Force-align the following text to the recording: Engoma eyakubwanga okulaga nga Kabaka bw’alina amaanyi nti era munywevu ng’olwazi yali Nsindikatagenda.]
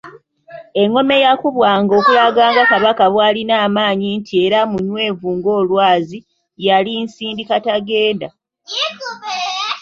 Engoma 0.81 1.13
eyakubwanga 1.19 1.91
okulaga 1.99 2.43
nga 2.51 2.63
Kabaka 2.71 3.05
bw’alina 3.13 3.53
amaanyi 3.65 4.07
nti 4.17 4.33
era 4.45 4.59
munywevu 4.71 5.27
ng’olwazi 5.37 6.19
yali 6.65 6.91
Nsindikatagenda.] 7.03 8.27